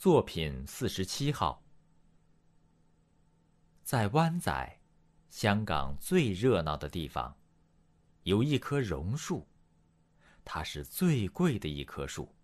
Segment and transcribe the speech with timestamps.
[0.00, 1.62] 作品四十七号，
[3.82, 4.80] 在湾仔，
[5.28, 7.36] 香港最热闹的地方，
[8.22, 9.46] 有一棵榕树，
[10.42, 12.34] 它是最贵的一棵树。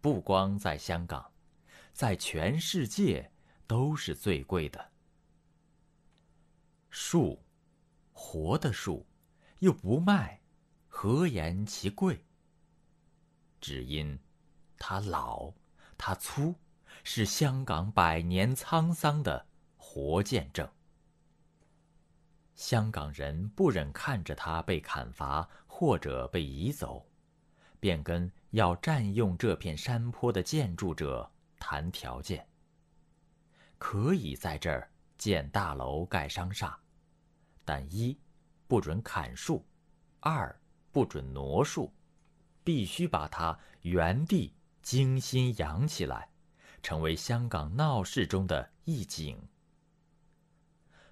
[0.00, 1.30] 不光在香港，
[1.92, 3.30] 在全世界
[3.66, 4.92] 都是最贵的。
[6.88, 7.44] 树，
[8.14, 9.06] 活的树，
[9.58, 10.40] 又不卖，
[10.86, 12.24] 何言其贵？
[13.60, 14.18] 只因
[14.78, 15.52] 它老。
[15.98, 16.54] 它粗，
[17.04, 19.46] 是香港百年沧桑的
[19.76, 20.66] 活见证。
[22.54, 27.06] 香港人不忍看着它被砍伐或者被移走，
[27.78, 32.46] 便跟要占用这片山坡的建筑者谈条件。
[33.76, 36.76] 可以在这儿建大楼、盖商厦，
[37.64, 38.18] 但一
[38.66, 39.64] 不准砍树，
[40.18, 41.92] 二不准挪树，
[42.64, 44.52] 必须把它原地。
[44.88, 46.30] 精心养起来，
[46.82, 49.38] 成为香港闹市中的一景。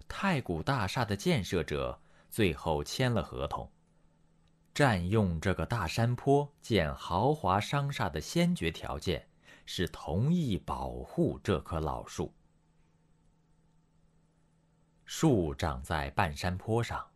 [0.08, 2.00] 太古大厦的建设者
[2.30, 3.70] 最后签了合同，
[4.72, 9.28] 占用这个大山坡建豪华商厦的先决条件
[9.66, 12.32] 是同意保护这棵老树。
[15.04, 17.06] 树长在半山坡上，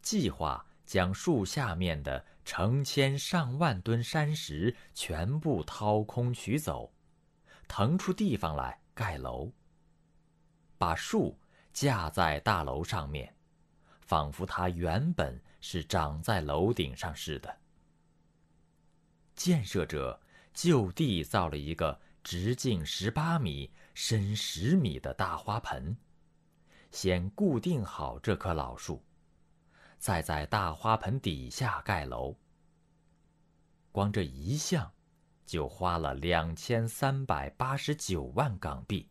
[0.00, 0.64] 计划。
[0.92, 6.92] 将树下面的成千上万吨山石全部掏空取走，
[7.66, 9.50] 腾出地方来盖楼。
[10.76, 11.38] 把树
[11.72, 13.34] 架在大楼上面，
[14.02, 17.56] 仿佛它原本是长在楼顶上似的。
[19.34, 20.20] 建设者
[20.52, 25.96] 就地造了一个直径十八米、深十米的大花盆，
[26.90, 29.02] 先固定好这棵老树。
[30.02, 32.34] 再在大花盆底下盖楼，
[33.92, 34.92] 光这一项，
[35.46, 39.08] 就花了两千三百八十九万港币，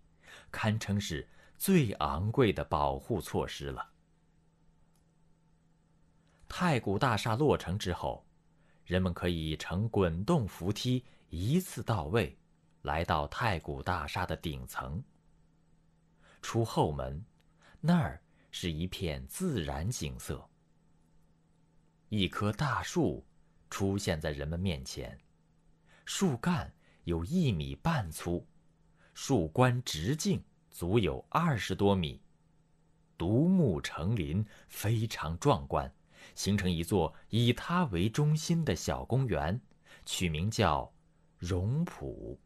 [0.51, 1.25] 堪称是
[1.57, 3.89] 最昂贵的保护措施了。
[6.49, 8.27] 太古大厦落成之后，
[8.83, 12.37] 人们可以乘滚动扶梯一次到位，
[12.81, 15.01] 来到太古大厦的顶层。
[16.41, 17.23] 出后门，
[17.79, 18.21] 那儿
[18.51, 20.45] 是一片自然景色。
[22.11, 23.25] 一棵大树
[23.69, 25.17] 出现在人们面前，
[26.03, 28.45] 树干有一米半粗，
[29.13, 32.21] 树冠直径足有二十多米，
[33.17, 35.89] 独木成林，非常壮观，
[36.35, 39.61] 形成一座以它为中心的小公园，
[40.05, 40.93] 取名叫
[41.39, 42.37] “榕圃”。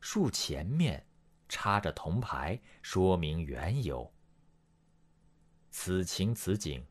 [0.00, 1.06] 树前面
[1.50, 4.10] 插着铜牌，说明缘由。
[5.70, 6.82] 此情此景。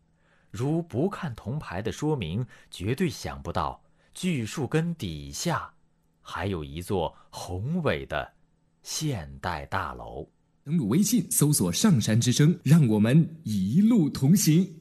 [0.54, 3.82] 如不看铜牌的说明，绝对想不到
[4.14, 5.68] 巨树根底下
[6.22, 8.32] 还有一座宏伟的
[8.84, 10.30] 现代大楼。
[10.64, 14.72] 登录微信，搜索“上山之声”，让我们一路同行。